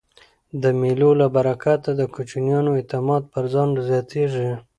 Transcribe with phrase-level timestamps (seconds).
[0.61, 4.49] د مېلو له برکته د کوچنیانو اعتماد پر ځان زیاتېږي.